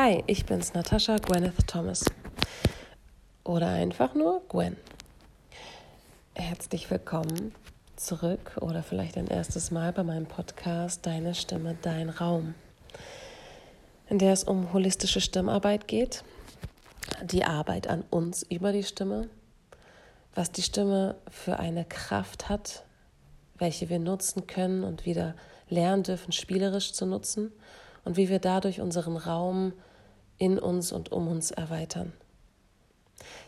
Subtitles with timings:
[0.00, 2.04] Hi, ich bin's, Natascha Gwyneth Thomas.
[3.42, 4.76] Oder einfach nur Gwen.
[6.36, 7.52] Herzlich willkommen
[7.96, 12.54] zurück oder vielleicht ein erstes Mal bei meinem Podcast Deine Stimme, dein Raum,
[14.08, 16.22] in der es um holistische Stimmarbeit geht,
[17.24, 19.28] die Arbeit an uns über die Stimme,
[20.32, 22.84] was die Stimme für eine Kraft hat,
[23.56, 25.34] welche wir nutzen können und wieder
[25.68, 27.50] lernen dürfen, spielerisch zu nutzen
[28.04, 29.72] und wie wir dadurch unseren Raum
[30.38, 32.12] in uns und um uns erweitern.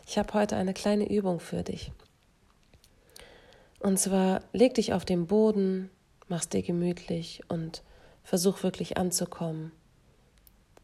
[0.07, 1.91] Ich habe heute eine kleine Übung für dich.
[3.79, 5.89] Und zwar leg dich auf den Boden,
[6.27, 7.81] mach's dir gemütlich und
[8.23, 9.71] versuch wirklich anzukommen.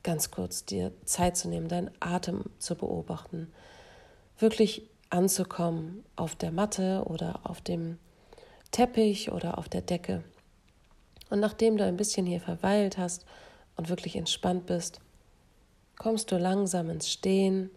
[0.03, 3.51] Ganz kurz dir Zeit zu nehmen, deinen Atem zu beobachten.
[4.39, 7.99] Wirklich anzukommen auf der Matte oder auf dem
[8.71, 10.23] Teppich oder auf der Decke.
[11.29, 13.25] Und nachdem du ein bisschen hier verweilt hast
[13.75, 15.01] und wirklich entspannt bist,
[15.97, 17.69] kommst du langsam ins Stehen,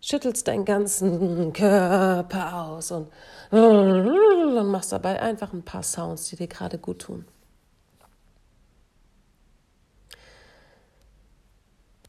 [0.00, 3.08] schüttelst deinen ganzen Körper aus und,
[3.50, 7.24] und machst dabei einfach ein paar Sounds, die dir gerade gut tun.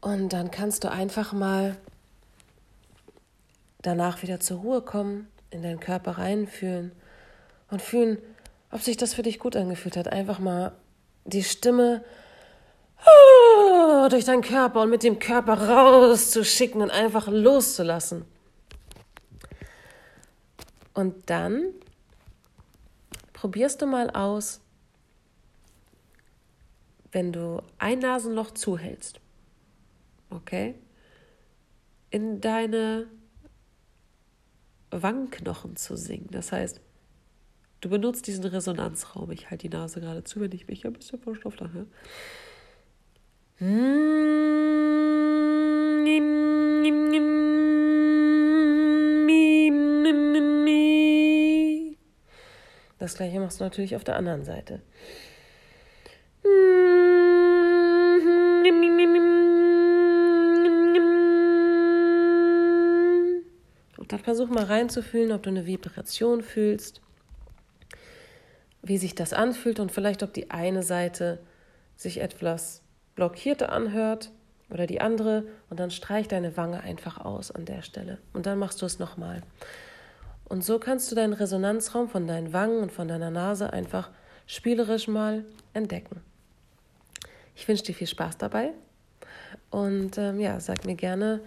[0.00, 1.76] Und dann kannst du einfach mal
[3.82, 6.92] danach wieder zur Ruhe kommen, in deinen Körper reinfühlen
[7.70, 8.18] und fühlen,
[8.70, 10.08] ob sich das für dich gut angefühlt hat.
[10.08, 10.72] Einfach mal
[11.24, 12.04] die Stimme
[14.10, 18.24] durch deinen Körper und mit dem Körper rauszuschicken und einfach loszulassen.
[20.94, 21.74] Und dann
[23.32, 24.60] probierst du mal aus,
[27.12, 29.20] wenn du ein Nasenloch zuhältst,
[30.30, 30.74] okay,
[32.10, 33.06] in deine
[34.90, 36.28] Wangenknochen zu singen.
[36.30, 36.80] Das heißt,
[37.80, 39.30] du benutzt diesen Resonanzraum.
[39.30, 41.86] Ich halte die Nase gerade zu, wenn ich mich ein bisschen verstopft habe.
[52.98, 54.82] Das gleiche machst du natürlich auf der anderen Seite.
[63.96, 67.00] Und dann versuch mal reinzufühlen, ob du eine Vibration fühlst,
[68.82, 71.38] wie sich das anfühlt und vielleicht, ob die eine Seite
[71.96, 72.82] sich etwas
[73.16, 74.30] blockierte anhört
[74.70, 78.58] oder die andere und dann streich deine Wange einfach aus an der Stelle und dann
[78.58, 79.42] machst du es nochmal.
[80.44, 84.10] Und so kannst du deinen Resonanzraum von deinen Wangen und von deiner Nase einfach
[84.46, 86.20] spielerisch mal entdecken.
[87.56, 88.72] Ich wünsche dir viel Spaß dabei
[89.70, 91.40] und ähm, ja, sag mir gerne,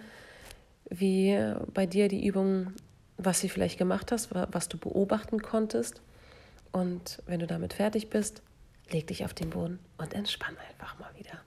[0.90, 1.38] wie
[1.72, 2.72] bei dir die Übung,
[3.16, 6.02] was sie vielleicht gemacht hast, was du beobachten konntest.
[6.72, 8.42] Und wenn du damit fertig bist,
[8.90, 11.40] leg dich auf den Boden und entspann einfach mal wieder.